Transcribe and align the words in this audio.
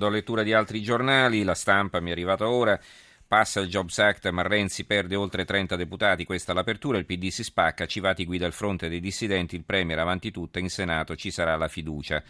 Do 0.00 0.08
lettura 0.08 0.42
di 0.42 0.54
altri 0.54 0.80
giornali, 0.80 1.42
la 1.42 1.52
stampa 1.52 2.00
mi 2.00 2.08
è 2.08 2.12
arrivata 2.12 2.48
ora. 2.48 2.80
Passa 3.28 3.60
il 3.60 3.68
Jobs 3.68 3.98
Act, 3.98 4.30
ma 4.30 4.40
Renzi 4.40 4.86
perde 4.86 5.14
oltre 5.14 5.44
30 5.44 5.76
deputati, 5.76 6.24
questa 6.24 6.52
è 6.52 6.54
l'apertura, 6.54 6.96
il 6.96 7.04
PD 7.04 7.28
si 7.28 7.44
spacca, 7.44 7.84
Civati 7.84 8.24
guida 8.24 8.46
il 8.46 8.54
fronte 8.54 8.88
dei 8.88 8.98
dissidenti, 8.98 9.56
il 9.56 9.64
Premier 9.64 9.98
avanti 9.98 10.30
tutta, 10.30 10.58
in 10.58 10.70
Senato 10.70 11.16
ci 11.16 11.30
sarà 11.30 11.54
la 11.56 11.68
fiducia. 11.68 12.22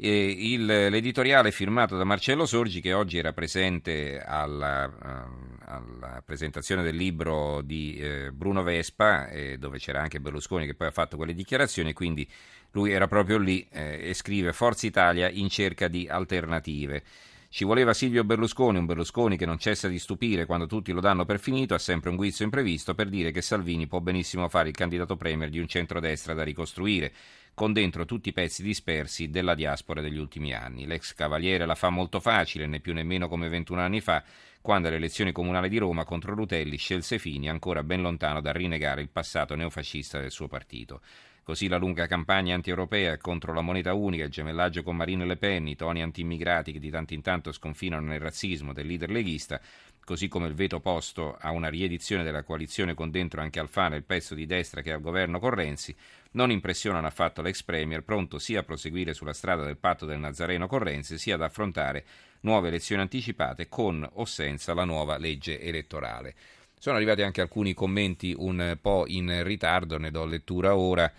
Il, 0.00 0.64
l'editoriale 0.64 1.50
firmato 1.50 1.96
da 1.96 2.04
Marcello 2.04 2.46
Sorgi 2.46 2.80
che 2.80 2.92
oggi 2.92 3.18
era 3.18 3.32
presente 3.32 4.22
alla, 4.24 4.84
ehm, 4.84 5.58
alla 5.64 6.22
presentazione 6.24 6.84
del 6.84 6.94
libro 6.94 7.62
di 7.62 7.96
eh, 7.96 8.30
Bruno 8.30 8.62
Vespa 8.62 9.28
eh, 9.28 9.58
dove 9.58 9.78
c'era 9.78 10.00
anche 10.00 10.20
Berlusconi 10.20 10.66
che 10.66 10.74
poi 10.74 10.86
ha 10.86 10.92
fatto 10.92 11.16
quelle 11.16 11.34
dichiarazioni 11.34 11.92
quindi 11.94 12.28
lui 12.72 12.92
era 12.92 13.08
proprio 13.08 13.38
lì 13.38 13.66
eh, 13.72 14.10
e 14.10 14.14
scrive 14.14 14.52
Forza 14.52 14.86
Italia 14.86 15.28
in 15.28 15.48
cerca 15.48 15.88
di 15.88 16.06
alternative 16.06 17.02
ci 17.50 17.64
voleva 17.64 17.94
Silvio 17.94 18.24
Berlusconi, 18.24 18.76
un 18.76 18.84
Berlusconi 18.84 19.38
che 19.38 19.46
non 19.46 19.56
cessa 19.56 19.88
di 19.88 19.98
stupire 19.98 20.44
quando 20.44 20.66
tutti 20.66 20.92
lo 20.92 21.00
danno 21.00 21.24
per 21.24 21.40
finito, 21.40 21.72
ha 21.72 21.78
sempre 21.78 22.10
un 22.10 22.16
guizzo 22.16 22.42
imprevisto 22.42 22.94
per 22.94 23.08
dire 23.08 23.30
che 23.30 23.40
Salvini 23.40 23.86
può 23.86 24.00
benissimo 24.00 24.48
fare 24.48 24.68
il 24.68 24.74
candidato 24.74 25.16
premier 25.16 25.48
di 25.48 25.58
un 25.58 25.66
centrodestra 25.66 26.34
da 26.34 26.42
ricostruire, 26.42 27.10
con 27.54 27.72
dentro 27.72 28.04
tutti 28.04 28.28
i 28.28 28.32
pezzi 28.34 28.62
dispersi 28.62 29.30
della 29.30 29.54
diaspora 29.54 30.02
degli 30.02 30.18
ultimi 30.18 30.52
anni. 30.52 30.86
L'ex 30.86 31.14
cavaliere 31.14 31.64
la 31.64 31.74
fa 31.74 31.88
molto 31.88 32.20
facile, 32.20 32.66
né 32.66 32.80
più 32.80 32.92
nemmeno 32.92 33.28
come 33.28 33.48
21 33.48 33.80
anni 33.80 34.00
fa, 34.00 34.22
quando 34.60 34.88
alle 34.88 34.98
elezioni 34.98 35.32
comunali 35.32 35.70
di 35.70 35.78
Roma 35.78 36.04
contro 36.04 36.34
Rutelli 36.34 36.76
scelse 36.76 37.18
Fini, 37.18 37.48
ancora 37.48 37.82
ben 37.82 38.02
lontano 38.02 38.42
dal 38.42 38.52
rinnegare 38.52 39.00
il 39.00 39.08
passato 39.08 39.54
neofascista 39.54 40.20
del 40.20 40.30
suo 40.30 40.48
partito. 40.48 41.00
Così 41.48 41.66
la 41.66 41.78
lunga 41.78 42.06
campagna 42.06 42.54
anti-europea 42.54 43.16
contro 43.16 43.54
la 43.54 43.62
moneta 43.62 43.94
unica, 43.94 44.24
il 44.24 44.30
gemellaggio 44.30 44.82
con 44.82 44.96
Marine 44.96 45.24
Le 45.24 45.38
Pen, 45.38 45.66
i 45.66 45.76
toni 45.76 46.02
anti-immigrati 46.02 46.72
che 46.72 46.78
di 46.78 46.90
tanto 46.90 47.14
in 47.14 47.22
tanto 47.22 47.52
sconfinano 47.52 48.06
nel 48.06 48.20
razzismo 48.20 48.74
del 48.74 48.86
leader 48.86 49.08
leghista, 49.08 49.58
così 50.04 50.28
come 50.28 50.46
il 50.46 50.52
veto 50.52 50.80
posto 50.80 51.38
a 51.40 51.50
una 51.52 51.70
riedizione 51.70 52.22
della 52.22 52.42
coalizione 52.42 52.92
con 52.92 53.10
dentro 53.10 53.40
anche 53.40 53.60
Alfano 53.60 53.96
il 53.96 54.04
pezzo 54.04 54.34
di 54.34 54.44
destra 54.44 54.82
che 54.82 54.90
è 54.90 54.92
al 54.92 55.00
governo 55.00 55.38
con 55.38 55.48
Renzi, 55.48 55.96
non 56.32 56.50
impressionano 56.50 57.06
affatto 57.06 57.40
l'ex 57.40 57.62
Premier, 57.62 58.02
pronto 58.02 58.38
sia 58.38 58.60
a 58.60 58.64
proseguire 58.64 59.14
sulla 59.14 59.32
strada 59.32 59.64
del 59.64 59.78
patto 59.78 60.04
del 60.04 60.18
Nazareno 60.18 60.66
con 60.66 60.80
Renzi, 60.80 61.16
sia 61.16 61.36
ad 61.36 61.40
affrontare 61.40 62.04
nuove 62.40 62.68
elezioni 62.68 63.00
anticipate 63.00 63.70
con 63.70 64.06
o 64.06 64.26
senza 64.26 64.74
la 64.74 64.84
nuova 64.84 65.16
legge 65.16 65.58
elettorale. 65.58 66.34
Sono 66.78 66.96
arrivati 66.96 67.22
anche 67.22 67.40
alcuni 67.40 67.72
commenti 67.72 68.34
un 68.36 68.76
po' 68.82 69.04
in 69.06 69.42
ritardo, 69.44 69.96
ne 69.96 70.10
do 70.10 70.26
lettura 70.26 70.76
ora. 70.76 71.10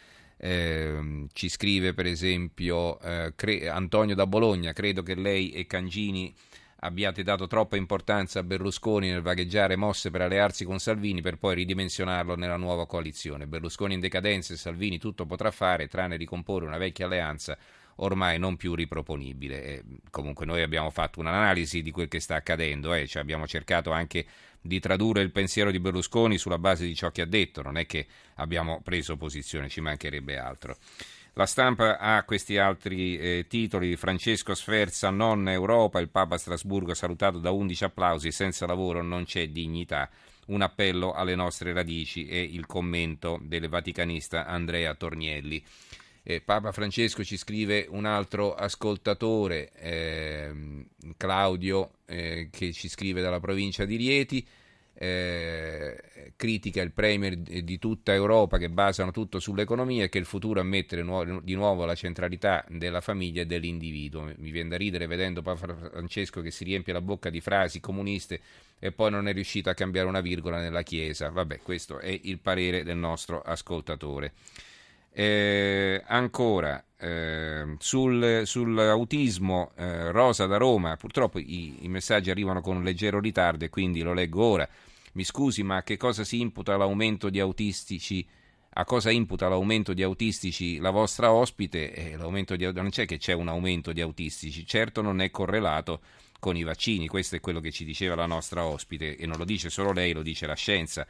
Eh, 0.41 1.25
ci 1.33 1.49
scrive 1.49 1.93
per 1.93 2.05
esempio 2.05 2.97
eh, 3.01 3.33
cre- 3.35 3.67
Antonio 3.67 4.15
da 4.15 4.25
Bologna, 4.25 4.71
credo 4.71 5.03
che 5.03 5.15
lei 5.15 5.51
e 5.51 5.65
Cangini 5.65 6.33
abbiate 6.81 7.23
dato 7.23 7.45
troppa 7.45 7.75
importanza 7.75 8.39
a 8.39 8.43
Berlusconi 8.43 9.09
nel 9.09 9.21
vagheggiare 9.21 9.75
mosse 9.75 10.11
per 10.11 10.21
allearsi 10.21 10.63
con 10.63 10.79
Salvini 10.79 11.21
per 11.21 11.37
poi 11.37 11.55
ridimensionarlo 11.55 12.35
nella 12.35 12.55
nuova 12.55 12.85
coalizione. 12.85 13.47
Berlusconi 13.47 13.95
in 13.95 13.99
decadenza 13.99 14.53
e 14.53 14.57
Salvini 14.57 14.97
tutto 14.97 15.25
potrà 15.25 15.51
fare 15.51 15.87
tranne 15.87 16.15
ricomporre 16.15 16.65
una 16.65 16.77
vecchia 16.77 17.05
alleanza 17.05 17.57
ormai 17.99 18.37
non 18.39 18.55
più 18.57 18.75
riproponibile. 18.75 19.63
E 19.63 19.83
comunque 20.09 20.45
noi 20.45 20.61
abbiamo 20.61 20.89
fatto 20.89 21.19
un'analisi 21.19 21.81
di 21.81 21.91
quel 21.91 22.07
che 22.07 22.19
sta 22.19 22.35
accadendo, 22.35 22.93
eh, 22.93 23.07
cioè 23.07 23.21
abbiamo 23.21 23.47
cercato 23.47 23.91
anche 23.91 24.25
di 24.61 24.79
tradurre 24.79 25.21
il 25.21 25.31
pensiero 25.31 25.71
di 25.71 25.79
Berlusconi 25.79 26.37
sulla 26.37 26.57
base 26.57 26.85
di 26.85 26.95
ciò 26.95 27.11
che 27.11 27.21
ha 27.21 27.25
detto, 27.25 27.61
non 27.61 27.77
è 27.77 27.85
che 27.85 28.05
abbiamo 28.35 28.81
preso 28.81 29.15
posizione, 29.15 29.69
ci 29.69 29.81
mancherebbe 29.81 30.37
altro. 30.37 30.77
La 31.33 31.45
stampa 31.45 31.97
ha 31.99 32.23
questi 32.23 32.57
altri 32.57 33.17
eh, 33.17 33.45
titoli, 33.47 33.95
Francesco 33.95 34.53
Sferza, 34.55 35.09
non 35.09 35.47
Europa, 35.47 35.99
il 35.99 36.09
Papa 36.09 36.35
a 36.35 36.37
Strasburgo 36.37 36.93
salutato 36.93 37.37
da 37.37 37.51
11 37.51 37.85
applausi, 37.85 38.31
senza 38.31 38.65
lavoro 38.65 39.01
non 39.01 39.23
c'è 39.23 39.47
dignità, 39.47 40.09
un 40.47 40.61
appello 40.61 41.13
alle 41.13 41.35
nostre 41.35 41.71
radici 41.71 42.27
e 42.27 42.41
il 42.41 42.65
commento 42.65 43.39
del 43.41 43.69
vaticanista 43.69 44.45
Andrea 44.47 44.93
Tornielli. 44.95 45.63
Eh, 46.23 46.41
Papa 46.41 46.71
Francesco 46.71 47.23
ci 47.23 47.37
scrive 47.37 47.85
un 47.89 48.05
altro 48.05 48.53
ascoltatore, 48.53 49.71
eh, 49.73 50.51
Claudio, 51.17 51.91
eh, 52.05 52.49
che 52.51 52.73
ci 52.73 52.89
scrive 52.89 53.21
dalla 53.21 53.39
provincia 53.39 53.85
di 53.85 53.95
Rieti. 53.95 54.47
Eh, 55.01 56.33
critica 56.35 56.81
il 56.81 56.91
Premier 56.91 57.37
di 57.37 57.79
tutta 57.79 58.13
Europa 58.13 58.57
che 58.57 58.69
basano 58.69 59.11
tutto 59.11 59.39
sull'economia 59.39 60.03
e 60.03 60.09
che 60.09 60.17
il 60.17 60.25
futuro 60.25 60.59
è 60.59 60.63
mettere 60.63 61.03
nuovo, 61.03 61.39
di 61.41 61.55
nuovo 61.55 61.85
la 61.85 61.95
centralità 61.95 62.65
della 62.67 62.99
famiglia 62.99 63.41
e 63.41 63.45
dell'individuo. 63.45 64.33
Mi 64.37 64.51
viene 64.51 64.69
da 64.69 64.77
ridere 64.77 65.07
vedendo 65.07 65.41
Papa 65.41 65.73
Francesco 65.73 66.41
che 66.41 66.51
si 66.51 66.65
riempie 66.65 66.91
la 66.91 66.99
bocca 66.99 67.29
di 67.29 67.39
frasi 67.39 67.79
comuniste 67.79 68.41
e 68.77 68.91
poi 68.91 69.09
non 69.09 69.29
è 69.29 69.33
riuscito 69.33 69.69
a 69.69 69.73
cambiare 69.73 70.07
una 70.07 70.21
virgola 70.21 70.59
nella 70.59 70.81
Chiesa. 70.81 71.29
Vabbè, 71.29 71.59
questo 71.59 71.99
è 71.99 72.19
il 72.23 72.39
parere 72.39 72.83
del 72.83 72.97
nostro 72.97 73.41
ascoltatore. 73.41 74.33
Eh, 75.11 76.03
ancora 76.05 76.83
eh, 76.97 77.75
sul, 77.79 78.41
sull'autismo, 78.45 79.71
eh, 79.75 80.11
Rosa 80.11 80.45
da 80.45 80.57
Roma, 80.57 80.97
purtroppo 80.97 81.39
i, 81.39 81.85
i, 81.85 81.87
messaggi 81.87 82.29
arrivano 82.29 82.61
con 82.61 82.75
un 82.77 82.83
leggero 82.83 83.19
ritardo 83.19 83.65
e 83.65 83.69
quindi 83.69 84.01
lo 84.01 84.13
leggo 84.13 84.43
ora. 84.43 84.67
Mi 85.13 85.23
scusi, 85.23 85.63
ma 85.63 85.77
a 85.77 85.83
che 85.83 85.97
cosa 85.97 86.23
si 86.23 86.39
imputa 86.39 86.77
l'aumento 86.77 87.29
di 87.29 87.39
autistici? 87.39 88.25
A 88.73 88.85
cosa 88.85 89.09
imputa 89.09 89.47
l'aumento 89.49 89.93
di 89.93 90.03
autistici 90.03 90.77
la 90.77 90.91
vostra 90.91 91.31
ospite? 91.31 91.91
Eh, 91.91 92.17
di, 92.55 92.71
non 92.73 92.89
c'è 92.89 93.05
che 93.05 93.17
c'è 93.17 93.33
un 93.33 93.47
aumento 93.47 93.91
di 93.91 94.01
autistici, 94.01 94.65
certo 94.65 95.01
non 95.01 95.21
è 95.21 95.31
correlato 95.31 96.01
con 96.39 96.55
i 96.55 96.63
vaccini, 96.63 97.07
questo 97.07 97.35
è 97.35 97.39
quello 97.39 97.59
che 97.59 97.71
ci 97.71 97.83
diceva 97.83 98.15
la 98.15 98.25
nostra 98.25 98.63
ospite 98.63 99.17
e 99.17 99.25
non 99.25 99.37
lo 99.37 99.43
dice 99.43 99.69
solo 99.69 99.91
lei, 99.91 100.13
lo 100.13 100.21
dice 100.21 100.45
la 100.47 100.55
scienza. 100.55 101.05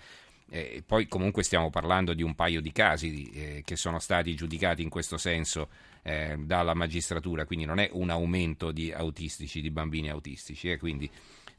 Eh, 0.51 0.83
poi 0.85 1.07
comunque 1.07 1.43
stiamo 1.43 1.69
parlando 1.69 2.13
di 2.13 2.23
un 2.23 2.33
paio 2.33 2.59
di 2.61 2.71
casi 2.71 3.29
eh, 3.31 3.61
che 3.63 3.75
sono 3.75 3.99
stati 3.99 4.33
giudicati 4.35 4.81
in 4.81 4.89
questo 4.89 5.17
senso 5.17 5.69
eh, 6.03 6.37
dalla 6.39 6.73
magistratura, 6.73 7.45
quindi 7.45 7.65
non 7.65 7.79
è 7.79 7.89
un 7.93 8.09
aumento 8.09 8.71
di 8.71 8.91
autistici, 8.91 9.61
di 9.61 9.69
bambini 9.69 10.09
autistici, 10.09 10.71
eh, 10.71 10.77
quindi 10.77 11.09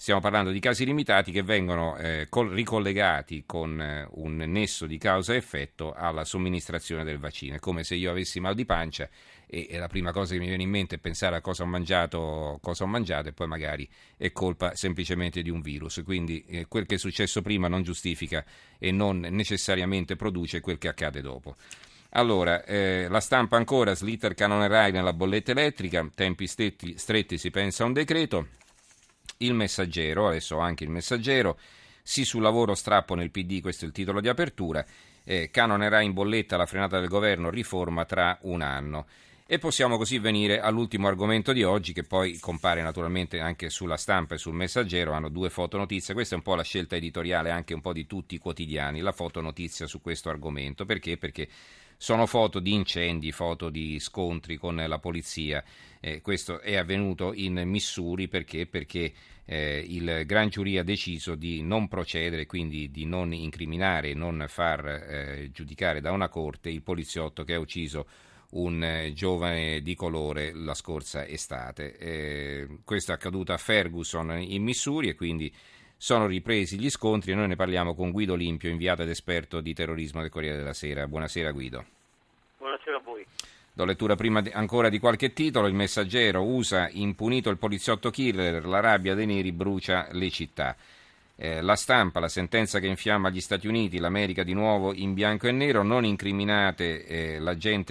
stiamo 0.01 0.21
parlando 0.21 0.51
di 0.51 0.61
casi 0.61 0.87
limitati 0.87 1.31
che 1.31 1.43
vengono 1.43 1.95
eh, 1.99 2.27
col- 2.31 2.49
ricollegati 2.49 3.45
con 3.45 3.79
eh, 3.79 4.09
un 4.13 4.37
nesso 4.37 4.87
di 4.87 4.97
causa 4.97 5.35
e 5.35 5.37
effetto 5.37 5.93
alla 5.93 6.25
somministrazione 6.25 7.05
del 7.05 7.19
vaccino. 7.19 7.57
È 7.57 7.59
come 7.59 7.85
se 7.85 7.97
io 7.97 8.11
avessi 8.11 8.41
mal 8.41 8.55
di 8.55 8.65
pancia 8.65 9.11
e, 9.47 9.67
e, 9.69 9.77
la 9.77 9.89
prima 9.89 10.11
cosa 10.11 10.33
che 10.33 10.41
mi 10.41 10.47
viene 10.47 10.63
in 10.63 10.71
mente 10.71 10.95
è 10.95 10.99
pensare 10.99 11.37
a 11.37 11.43
cosa 11.43 11.65
ho 11.65 11.67
mangiato, 11.67 12.59
cosa 12.63 12.85
ho 12.85 12.87
mangiato 12.87 13.29
e 13.29 13.33
poi 13.33 13.47
magari 13.47 13.87
è 14.17 14.33
colpa 14.33 14.75
semplicemente 14.75 15.43
di 15.43 15.51
un 15.51 15.61
virus. 15.61 16.01
Quindi 16.03 16.43
eh, 16.49 16.65
quel 16.67 16.87
che 16.87 16.95
è 16.95 16.99
successo 16.99 17.43
prima 17.43 17.69
non 17.69 17.83
giustifica 17.83 18.43
e 18.79 18.93
non 18.93 19.19
necessariamente 19.21 20.17
produce 20.17 20.61
quel 20.61 20.79
che 20.79 20.89
accade 20.89 21.21
dopo. 21.21 21.57
Allora, 22.13 22.65
eh, 22.65 23.07
la 23.11 23.21
stampa 23.21 23.59
ancora, 23.59 23.95
slitter 23.95 24.33
canone 24.33 24.67
Rai 24.67 24.93
nella 24.93 25.13
bolletta 25.13 25.51
elettrica, 25.51 26.09
tempi 26.15 26.47
stretti, 26.47 26.97
stretti 26.97 27.37
si 27.37 27.51
pensa 27.51 27.83
a 27.83 27.87
un 27.87 27.93
decreto. 27.93 28.49
Il 29.43 29.55
messaggero, 29.55 30.29
adesso 30.29 30.59
anche 30.59 30.85
il 30.85 30.91
messaggero, 30.91 31.59
sì 32.03 32.27
sul 32.27 32.43
lavoro 32.43 32.75
strappo 32.75 33.15
nel 33.15 33.31
PD, 33.31 33.63
questo 33.63 33.87
è 33.87 33.89
il 33.89 33.95
titolo 33.95 34.21
di 34.21 34.29
apertura, 34.29 34.85
eh, 35.25 35.49
canone 35.51 35.89
Rai 35.89 36.05
in 36.05 36.13
bolletta 36.13 36.59
la 36.59 36.67
frenata 36.67 37.01
del 37.01 37.09
governo, 37.09 37.49
riforma 37.49 38.05
tra 38.05 38.37
un 38.43 38.61
anno. 38.61 39.07
E 39.53 39.59
possiamo 39.59 39.97
così 39.97 40.21
venire 40.21 40.61
all'ultimo 40.61 41.09
argomento 41.09 41.53
di 41.53 41.65
oggi, 41.65 41.93
che 41.93 42.05
poi 42.05 42.39
compare 42.39 42.83
naturalmente 42.83 43.41
anche 43.41 43.69
sulla 43.69 43.97
stampa 43.97 44.37
e 44.37 44.39
sul 44.39 44.55
messaggero. 44.55 45.11
Hanno 45.11 45.29
due 45.29 45.51
fotonotizie. 45.51 46.15
Questa 46.15 46.37
è 46.37 46.39
un 46.39 46.45
po' 46.45 46.55
la 46.55 46.63
scelta 46.63 46.95
editoriale 46.95 47.51
anche 47.51 47.75
un 47.75 47.81
po' 47.81 47.93
di 47.93 48.07
tutti 48.07 48.37
i 48.37 48.39
quotidiani, 48.39 49.01
la 49.01 49.11
fotonotizia 49.11 49.89
su 49.89 50.01
questo 50.01 50.29
argomento. 50.29 50.85
Perché? 50.85 51.17
Perché 51.17 51.49
sono 51.97 52.27
foto 52.27 52.61
di 52.61 52.75
incendi, 52.75 53.33
foto 53.33 53.71
di 53.71 53.99
scontri 53.99 54.57
con 54.57 54.77
la 54.77 54.99
polizia. 55.01 55.65
Eh, 55.99 56.21
questo 56.21 56.61
è 56.61 56.77
avvenuto 56.77 57.33
in 57.35 57.61
Missouri 57.67 58.29
perché? 58.29 58.67
Perché 58.67 59.13
eh, 59.47 59.85
il 59.85 60.23
Gran 60.27 60.49
Giurì 60.49 60.79
ha 60.79 60.85
deciso 60.85 61.35
di 61.35 61.61
non 61.61 61.89
procedere, 61.89 62.47
quindi 62.47 62.89
di 62.93 63.05
non 63.05 63.33
incriminare, 63.33 64.15
non 64.15 64.45
far 64.47 64.87
eh, 64.87 65.51
giudicare 65.53 66.01
da 66.01 66.13
una 66.13 66.29
corte 66.29 66.71
il 66.71 66.83
poliziotto 66.83 67.43
che 67.43 67.55
ha 67.55 67.59
ucciso 67.59 68.07
un 68.51 68.83
eh, 68.83 69.13
giovane 69.13 69.81
di 69.81 69.95
colore 69.95 70.53
la 70.53 70.75
scorsa 70.75 71.27
estate. 71.27 71.97
Eh, 71.97 72.69
questo 72.85 73.13
è 73.13 73.15
accaduto 73.15 73.53
a 73.53 73.59
Ferguson 73.59 74.39
in 74.41 74.63
Missouri 74.63 75.09
e 75.09 75.15
quindi 75.15 75.53
sono 75.97 76.27
ripresi 76.27 76.79
gli 76.79 76.89
scontri 76.89 77.33
e 77.33 77.35
noi 77.35 77.49
ne 77.49 77.57
parliamo 77.57 77.95
con 77.95 78.11
Guido 78.11 78.35
Limpio, 78.35 78.71
inviato 78.71 79.03
ed 79.03 79.11
esperto 79.11 79.61
di 79.61 79.75
terrorismo 79.75 80.23
del 80.23 80.31
Corriere 80.31 80.57
della 80.57 80.73
Sera. 80.73 81.07
Buonasera 81.07 81.53
Guido. 81.53 81.85
Buonasera 82.57 82.97
a 82.97 83.01
voi. 83.01 83.25
Do 83.73 83.85
lettura 83.85 84.17
prima 84.17 84.43
ancora 84.53 84.89
di 84.89 84.99
qualche 84.99 85.33
titolo. 85.33 85.67
Il 85.67 85.75
messaggero 85.75 86.43
USA 86.43 86.89
impunito 86.91 87.51
il 87.51 87.59
poliziotto 87.59 88.11
killer, 88.11 88.65
la 88.67 88.81
rabbia 88.81 89.15
dei 89.15 89.27
neri 89.27 89.53
brucia 89.53 90.09
le 90.11 90.31
città. 90.31 90.77
Eh, 91.43 91.63
la 91.63 91.75
stampa, 91.75 92.21
la 92.21 92.29
sentenza 92.29 92.81
che 92.81 92.87
infiamma 92.87 93.31
gli 93.31 93.41
Stati 93.41 93.67
Uniti, 93.67 93.97
l'America 93.97 94.43
di 94.43 94.53
nuovo 94.53 94.93
in 94.93 95.15
bianco 95.15 95.49
e 95.49 95.53
nero, 95.53 95.83
non, 95.83 96.05
eh, 96.05 97.39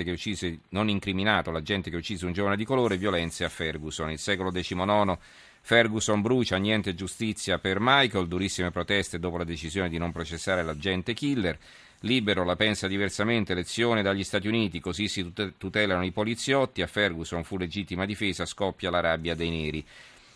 che 0.03 0.11
uccise, 0.11 0.59
non 0.69 0.87
incriminato 0.87 1.49
l'agente 1.49 1.89
che 1.89 1.95
uccise 1.95 2.27
un 2.27 2.31
giovane 2.31 2.55
di 2.55 2.63
colore, 2.63 2.97
violenze 2.97 3.43
a 3.45 3.49
Ferguson. 3.49 4.11
Il 4.11 4.19
secolo 4.19 4.51
XIX, 4.51 5.17
Ferguson 5.61 6.21
brucia, 6.21 6.57
niente 6.57 6.93
giustizia 6.93 7.57
per 7.57 7.77
Michael, 7.79 8.27
durissime 8.27 8.69
proteste 8.69 9.17
dopo 9.17 9.37
la 9.37 9.43
decisione 9.45 9.89
di 9.89 9.97
non 9.97 10.11
processare 10.11 10.61
l'agente 10.61 11.15
killer. 11.15 11.57
Libero 12.01 12.43
la 12.43 12.55
pensa 12.55 12.87
diversamente, 12.87 13.55
lezione 13.55 14.03
dagli 14.03 14.23
Stati 14.23 14.47
Uniti, 14.47 14.79
così 14.79 15.07
si 15.07 15.33
tutelano 15.57 16.05
i 16.05 16.11
poliziotti, 16.11 16.83
a 16.83 16.87
Ferguson 16.87 17.43
fu 17.43 17.57
legittima 17.57 18.05
difesa, 18.05 18.45
scoppia 18.45 18.91
la 18.91 18.99
rabbia 18.99 19.33
dei 19.33 19.49
neri. 19.49 19.83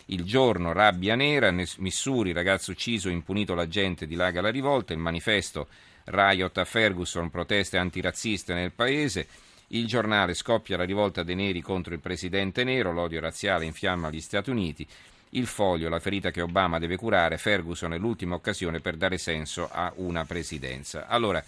Il 0.08 0.24
giorno, 0.24 0.74
rabbia 0.74 1.16
nera, 1.16 1.50
Missouri, 1.52 2.34
ragazzo 2.34 2.72
ucciso, 2.72 3.08
impunito 3.08 3.54
l'agente, 3.56 4.06
dilaga 4.06 4.42
la 4.42 4.50
rivolta, 4.50 4.92
il 4.92 5.00
manifesto 5.00 5.68
Riot 6.06 6.58
a 6.58 6.66
Ferguson, 6.66 7.30
proteste 7.30 7.78
antirazziste 7.78 8.54
nel 8.54 8.74
paese, 8.74 9.28
il 9.68 9.88
giornale 9.88 10.34
scoppia 10.34 10.76
la 10.76 10.84
rivolta 10.84 11.24
dei 11.24 11.36
neri 11.36 11.62
contro 11.62 11.94
il 11.94 12.02
presidente 12.02 12.66
nero, 12.66 12.92
l'odio 12.92 13.22
razziale 13.22 13.64
infiamma 13.64 14.10
gli 14.10 14.20
Stati 14.20 14.50
Uniti, 14.50 14.86
il 15.30 15.48
foglio, 15.48 15.88
la 15.88 16.00
ferita 16.00 16.32
che 16.32 16.42
Obama 16.42 16.80
deve 16.80 16.98
curare, 16.98 17.38
Ferguson 17.38 17.94
è 17.94 17.98
l'ultima 17.98 18.36
occasione 18.36 18.82
per 18.82 18.98
dare 18.98 19.18
senso 19.18 19.70
a 19.72 19.92
una 19.96 20.26
presidenza. 20.26 21.08
Allora, 21.08 21.42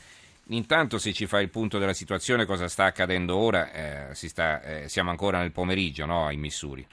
intanto 0.48 0.98
se 0.98 1.12
ci 1.12 1.26
fa 1.28 1.42
il 1.42 1.50
punto 1.50 1.78
della 1.78 1.94
situazione, 1.94 2.46
cosa 2.46 2.70
sta 2.70 2.86
accadendo 2.86 3.36
ora? 3.36 3.72
Eh, 4.10 4.16
sta, 4.16 4.62
eh, 4.64 4.90
siamo 4.90 5.10
ancora 5.10 5.40
nel 5.40 5.52
pomeriggio, 5.52 6.06
no, 6.06 6.32
in 6.32 6.40
Missouri 6.40 6.88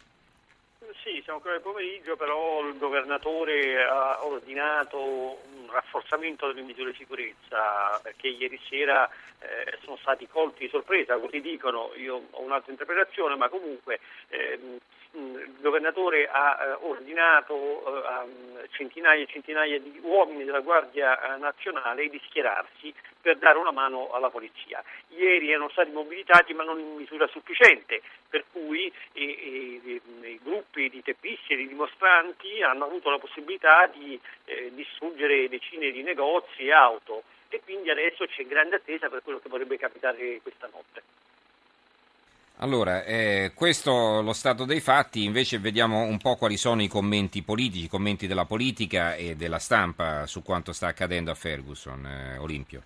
siamo 1.32 1.36
ancora 1.36 1.54
nel 1.54 1.62
pomeriggio, 1.62 2.16
però 2.16 2.66
il 2.66 2.76
governatore 2.76 3.82
ha 3.82 4.18
ordinato 4.26 4.98
un 4.98 5.70
rafforzamento 5.70 6.46
delle 6.48 6.60
misure 6.60 6.90
di 6.90 6.96
sicurezza 6.98 7.98
perché 8.02 8.28
ieri 8.28 8.60
sera 8.68 9.08
eh, 9.38 9.78
sono 9.82 9.96
stati 9.96 10.28
colti 10.28 10.64
di 10.64 10.68
sorpresa, 10.68 11.16
così 11.16 11.40
dicono, 11.40 11.92
io 11.96 12.22
ho 12.30 12.42
un'altra 12.42 12.70
interpretazione, 12.70 13.36
ma 13.36 13.48
comunque 13.48 14.00
eh, 14.28 14.58
il 15.14 15.56
governatore 15.60 16.28
ha 16.28 16.58
eh, 16.60 16.72
ordinato 16.86 17.54
eh, 17.54 18.06
a 18.06 18.26
centinaia 18.70 19.22
e 19.22 19.26
centinaia 19.26 19.78
di 19.78 20.00
uomini 20.02 20.44
della 20.44 20.60
Guardia 20.60 21.34
eh, 21.34 21.38
Nazionale 21.38 22.08
di 22.08 22.20
schierarsi 22.26 22.92
per 23.20 23.36
dare 23.36 23.58
una 23.58 23.70
mano 23.70 24.10
alla 24.10 24.30
polizia. 24.30 24.82
Ieri 25.08 25.50
erano 25.50 25.68
stati 25.70 25.90
mobilitati 25.90 26.54
ma 26.54 26.64
non 26.64 26.78
in 26.78 26.96
misura 26.96 27.26
sufficiente, 27.28 28.02
per 28.28 28.44
cui 28.50 28.92
i, 29.12 29.22
i, 29.22 30.00
i 30.22 30.40
gruppi 30.42 30.88
di 30.88 31.02
teppisti 31.22 31.52
e 31.52 31.56
di 31.56 31.68
dimostranti 31.68 32.62
hanno 32.62 32.84
avuto 32.84 33.08
la 33.08 33.18
possibilità 33.18 33.86
di 33.86 34.18
eh, 34.44 34.72
distruggere 34.74 35.48
decine 35.48 35.92
di 35.92 36.02
negozi 36.02 36.64
e 36.64 36.72
auto 36.72 37.22
e 37.48 37.60
quindi 37.62 37.90
adesso 37.90 38.26
c'è 38.26 38.44
grande 38.44 38.76
attesa 38.76 39.08
per 39.08 39.22
quello 39.22 39.38
che 39.38 39.48
potrebbe 39.48 39.78
capitare 39.78 40.40
questa 40.42 40.68
notte. 40.72 41.02
Allora, 42.56 43.04
eh, 43.04 43.52
questo 43.54 44.20
è 44.20 44.22
lo 44.22 44.32
stato 44.32 44.64
dei 44.64 44.80
fatti, 44.80 45.24
invece 45.24 45.58
vediamo 45.58 46.02
un 46.02 46.18
po' 46.18 46.36
quali 46.36 46.56
sono 46.56 46.82
i 46.82 46.88
commenti 46.88 47.42
politici, 47.42 47.86
i 47.86 47.88
commenti 47.88 48.26
della 48.26 48.44
politica 48.44 49.14
e 49.14 49.34
della 49.34 49.58
stampa 49.58 50.26
su 50.26 50.42
quanto 50.42 50.72
sta 50.72 50.88
accadendo 50.88 51.30
a 51.30 51.34
Ferguson, 51.34 52.06
eh, 52.06 52.38
Olimpio. 52.38 52.82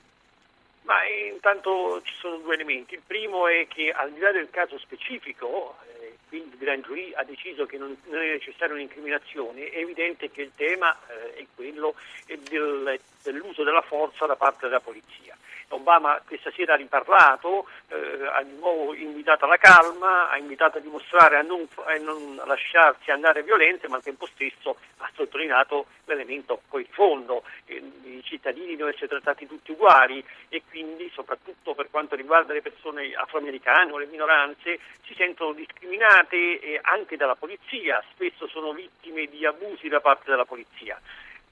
Ma 0.83 1.05
intanto 1.07 2.01
ci 2.05 2.15
sono 2.15 2.39
due 2.39 2.55
elementi. 2.55 2.95
Il 2.95 3.03
primo 3.07 3.49
è 3.49 3.67
che 3.69 3.91
al 3.91 4.13
di 4.13 4.21
là 4.21 4.33
del 4.33 4.49
caso 4.51 4.79
specifico, 4.79 5.77
eh, 5.89 5.96
quindi 6.37 6.55
il 6.55 6.59
Gran 6.59 6.83
Giurì 6.83 7.13
ha 7.15 7.23
deciso 7.25 7.65
che 7.65 7.79
non, 7.79 7.97
non, 8.05 8.21
è 8.21 8.33
necessaria 8.33 8.75
un'incriminazione, 8.75 9.71
è 9.71 9.79
evidente 9.79 10.31
che 10.31 10.43
il 10.43 10.53
tema 10.55 10.95
eh, 11.09 11.35
è 11.35 11.47
quello 11.55 11.95
del, 12.27 13.01
dell'uso 13.23 13.63
della 13.63 13.81
forza 13.81 14.27
da 14.27 14.37
parte 14.37 14.67
della 14.67 14.81
polizia. 14.81 15.35
Obama 15.69 16.23
questa 16.25 16.53
sera 16.53 16.75
ha 16.75 16.77
riparlato, 16.77 17.67
eh, 17.89 18.27
ha 18.27 18.43
di 18.43 18.55
nuovo 18.57 18.95
invitato 18.95 19.47
alla 19.47 19.57
calma, 19.57 20.29
ha 20.31 20.37
invitato 20.37 20.79
a 20.79 20.81
dimostrare 20.81 21.39
a 21.39 21.43
non, 21.43 21.67
a 21.85 21.95
non 21.97 22.41
lasciarsi 22.45 23.11
andare 23.11 23.43
violenze, 23.43 23.89
ma 23.89 23.97
al 23.97 24.03
tempo 24.03 24.27
stesso 24.27 24.77
ha 24.99 25.11
sottolineato 25.15 25.87
l'elemento 26.05 26.61
poi 26.69 26.87
fondo, 26.89 27.43
eh, 27.65 27.83
i 28.17 28.23
cittadini 28.23 28.77
devono 28.77 28.91
essere 28.91 29.09
trattati 29.09 29.47
tutti 29.47 29.73
uguali 29.73 30.25
e 30.49 30.63
quindi 30.69 31.11
soprattutto 31.13 31.75
per 31.75 31.89
quanto 31.91 32.15
riguarda 32.15 32.53
le 32.53 32.63
persone 32.63 33.13
afroamericane 33.15 33.93
o 33.93 33.99
le 33.99 34.07
minoranze 34.07 34.79
si 35.05 35.15
sentono 35.15 35.53
discriminate 35.53 36.81
anche 36.83 37.17
dalla 37.17 37.35
polizia, 37.35 38.03
spesso 38.13 38.47
sono 38.49 38.73
vittime 38.73 39.27
di 39.27 39.45
abusi 39.45 39.89
da 39.89 40.01
parte 40.01 40.31
della 40.31 40.45
polizia 40.45 41.01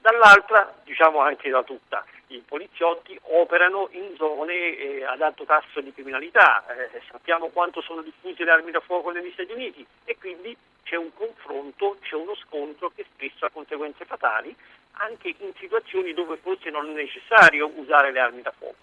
dall'altra 0.05 0.70
diciamo 0.84 1.20
anche 1.20 1.49
da 1.49 1.62
tutta. 1.62 2.05
I 2.26 2.43
poliziotti 2.46 3.19
operano 3.22 3.88
in 3.93 4.14
zone 4.16 4.76
eh, 4.76 5.05
ad 5.05 5.22
alto 5.22 5.44
tasso 5.44 5.81
di 5.81 5.94
criminalità, 5.94 6.62
eh, 6.66 7.00
sappiamo 7.11 7.49
quanto 7.49 7.81
sono 7.81 8.02
diffuse 8.02 8.44
le 8.44 8.50
armi 8.50 8.70
da 8.70 8.81
fuoco 8.81 9.11
negli 9.11 9.31
Stati 9.32 9.52
Uniti 9.52 9.87
e 10.05 10.19
quindi 10.19 10.55
c'è 10.82 10.96
un 10.96 11.08
confronto, 11.14 11.96
c'è 12.02 12.16
uno 12.16 12.34
scontro 12.34 12.90
che 12.94 13.06
spesso 13.14 13.46
ha 13.46 13.50
conseguenze 13.50 14.05
fatali 14.05 14.55
anche 14.94 15.35
in 15.38 15.52
situazioni 15.58 16.12
dove 16.12 16.37
forse 16.37 16.70
non 16.70 16.88
è 16.91 16.93
necessario 16.93 17.70
usare 17.76 18.12
le 18.12 18.20
armi 18.20 18.43
da 18.43 18.52
fuoco. 18.56 18.82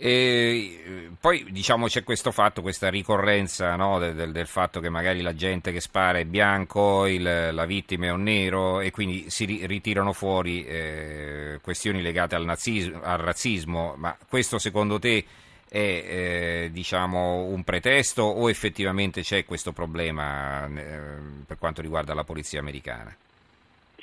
E 0.00 1.10
poi 1.20 1.44
diciamo 1.50 1.88
c'è 1.88 2.04
questo 2.04 2.30
fatto, 2.30 2.62
questa 2.62 2.88
ricorrenza 2.88 3.74
no, 3.74 3.98
del, 3.98 4.30
del, 4.30 4.46
fatto 4.46 4.78
che 4.78 4.88
magari 4.88 5.22
la 5.22 5.34
gente 5.34 5.72
che 5.72 5.80
spara 5.80 6.18
è 6.18 6.24
bianco, 6.24 7.06
il, 7.06 7.50
la 7.52 7.64
vittima 7.64 8.06
è 8.06 8.10
un 8.10 8.22
nero 8.22 8.78
e 8.78 8.92
quindi 8.92 9.28
si 9.28 9.44
ritirano 9.66 10.12
fuori 10.12 10.64
eh, 10.64 11.58
questioni 11.60 12.00
legate 12.00 12.36
al, 12.36 12.44
nazismo, 12.44 13.00
al, 13.02 13.18
razzismo, 13.18 13.94
ma 13.96 14.16
questo 14.28 14.60
secondo 14.60 15.00
te 15.00 15.24
è 15.68 15.76
eh, 15.76 16.68
diciamo, 16.70 17.46
un 17.46 17.64
pretesto 17.64 18.22
o 18.22 18.48
effettivamente 18.48 19.22
c'è 19.22 19.44
questo 19.44 19.72
problema 19.72 20.64
eh, 20.66 21.44
per 21.44 21.58
quanto 21.58 21.82
riguarda 21.82 22.14
la 22.14 22.22
polizia 22.22 22.60
americana? 22.60 23.12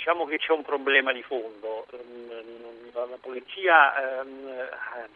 Diciamo 0.06 0.28
che 0.28 0.38
c'è 0.38 0.52
un 0.52 0.62
problema 0.62 1.12
di 1.12 1.24
fondo. 1.24 1.88
Ehm, 1.90 2.92
la 2.94 3.18
polizia 3.20 4.20
ehm, 4.22 4.70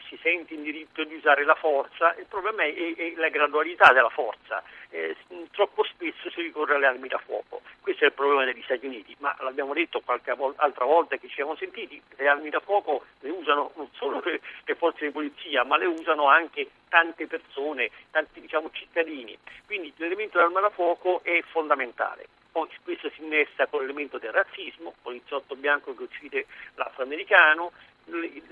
si 0.07 0.17
sente 0.19 0.55
in 0.55 0.63
diritto 0.63 1.03
di 1.03 1.13
usare 1.13 1.45
la 1.45 1.53
forza, 1.53 2.15
il 2.17 2.25
problema 2.25 2.63
è, 2.63 2.73
è, 2.73 2.95
è 2.95 3.13
la 3.17 3.29
gradualità 3.29 3.93
della 3.93 4.09
forza. 4.09 4.63
Eh, 4.89 5.15
troppo 5.51 5.83
spesso 5.83 6.31
si 6.31 6.41
ricorre 6.41 6.73
alle 6.73 6.87
armi 6.87 7.07
da 7.07 7.19
fuoco. 7.19 7.61
Questo 7.79 8.03
è 8.03 8.07
il 8.07 8.13
problema 8.13 8.45
degli 8.45 8.63
Stati 8.63 8.87
Uniti, 8.87 9.15
ma 9.19 9.35
l'abbiamo 9.41 9.75
detto 9.75 10.01
qualche 10.01 10.33
vol- 10.33 10.55
altra 10.57 10.85
volta 10.85 11.17
che 11.17 11.27
ci 11.27 11.35
siamo 11.35 11.55
sentiti, 11.55 12.01
le 12.15 12.27
armi 12.27 12.49
da 12.49 12.59
fuoco 12.59 13.05
le 13.19 13.29
usano 13.29 13.71
non 13.75 13.89
solo 13.93 14.19
le, 14.25 14.41
le 14.65 14.73
forze 14.73 15.05
di 15.05 15.11
polizia, 15.11 15.63
ma 15.65 15.77
le 15.77 15.85
usano 15.85 16.25
anche 16.25 16.67
tante 16.89 17.27
persone, 17.27 17.91
tanti 18.09 18.41
diciamo, 18.41 18.71
cittadini. 18.71 19.37
Quindi 19.67 19.93
l'elemento 19.97 20.39
dell'arma 20.39 20.61
da 20.61 20.71
fuoco 20.71 21.21
è 21.21 21.39
fondamentale. 21.43 22.38
Poi 22.59 22.67
questo 22.83 23.09
si 23.11 23.23
innesta 23.23 23.67
con 23.67 23.79
l'elemento 23.79 24.17
del 24.17 24.33
razzismo, 24.33 24.93
poliziotto 25.01 25.55
bianco 25.55 25.95
che 25.95 26.03
uccide 26.03 26.45
l'afroamericano, 26.75 27.71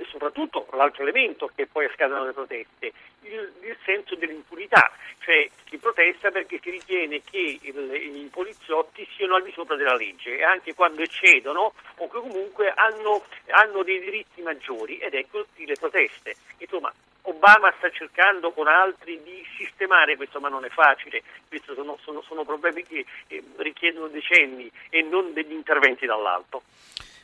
soprattutto 0.08 0.68
l'altro 0.72 1.02
elemento 1.02 1.50
che 1.54 1.68
poi 1.68 1.90
scatenano 1.90 2.26
le 2.26 2.32
proteste, 2.32 2.94
il, 3.24 3.52
il, 3.64 3.78
senso 3.84 4.16
dell'impunità, 4.16 4.92
cioè 5.20 5.50
si 5.68 5.78
protesta 5.78 6.32
perché 6.32 6.60
si 6.62 6.70
ritiene 6.70 7.22
che 7.22 7.60
il, 7.62 7.94
i 7.94 8.30
poliziotti 8.32 9.06
siano 9.16 9.36
al 9.36 9.44
di 9.44 9.52
sopra 9.52 9.76
della 9.76 9.96
legge 9.96 10.42
anche 10.44 10.74
quando 10.74 11.02
eccedono 11.02 11.74
o 11.96 12.08
che 12.08 12.20
comunque 12.20 12.70
hanno, 12.70 13.26
hanno 13.50 13.84
dei 13.84 14.00
diritti 14.00 14.42
maggiori 14.42 15.00
ed 15.00 15.16
ecco 15.16 15.48
le 15.56 15.76
proteste. 15.78 16.36
Insomma, 16.60 16.94
Obama 17.28 17.74
sta 17.78 17.90
cercando 17.90 18.52
con 18.52 18.68
altri 18.68 19.22
di 19.22 19.44
sistemare 19.58 20.16
questo, 20.16 20.40
ma 20.40 20.48
non 20.48 20.64
è 20.64 20.70
facile, 20.70 21.24
questi 21.48 21.74
sono, 21.74 21.98
sono, 22.02 22.22
sono 22.22 22.44
problemi 22.44 22.84
che 22.84 23.06
eh, 23.28 23.44
richiedono 23.58 24.08
decenni 24.08 24.72
e 24.90 25.02
non 25.02 25.34
degli 25.34 25.52
interventi 25.52 26.06
dall'alto. 26.06 26.64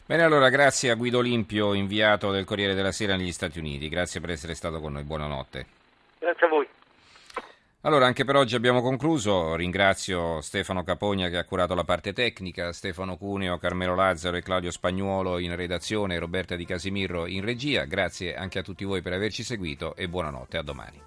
Bene, 0.05 0.23
allora 0.23 0.49
grazie 0.49 0.89
a 0.91 0.95
Guido 0.95 1.19
Olimpio, 1.19 1.73
inviato 1.73 2.31
del 2.31 2.43
Corriere 2.43 2.73
della 2.73 2.91
Sera 2.91 3.15
negli 3.15 3.31
Stati 3.31 3.59
Uniti. 3.59 3.87
Grazie 3.87 4.19
per 4.19 4.31
essere 4.31 4.53
stato 4.53 4.81
con 4.81 4.91
noi. 4.91 5.03
Buonanotte. 5.03 5.65
Grazie 6.19 6.45
a 6.45 6.49
voi. 6.49 6.67
Allora, 7.85 8.05
anche 8.05 8.23
per 8.23 8.37
oggi 8.37 8.55
abbiamo 8.55 8.81
concluso. 8.81 9.55
Ringrazio 9.55 10.39
Stefano 10.39 10.83
Capogna 10.83 11.27
che 11.27 11.37
ha 11.37 11.43
curato 11.43 11.75
la 11.75 11.83
parte 11.83 12.13
tecnica, 12.13 12.71
Stefano 12.71 13.17
Cuneo, 13.17 13.57
Carmelo 13.57 13.93
Lazzaro 13.93 14.37
e 14.37 14.41
Claudio 14.41 14.71
Spagnuolo 14.71 15.37
in 15.37 15.53
redazione, 15.53 16.17
Roberta 16.17 16.55
Di 16.55 16.63
Casimirro 16.63 17.27
in 17.27 17.43
regia. 17.43 17.83
Grazie 17.83 18.35
anche 18.35 18.59
a 18.59 18.63
tutti 18.63 18.85
voi 18.85 19.01
per 19.01 19.11
averci 19.11 19.43
seguito 19.43 19.97
e 19.97 20.07
buonanotte, 20.07 20.57
a 20.57 20.61
domani. 20.61 21.01